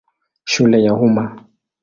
[0.43, 1.45] Shule ya Umma.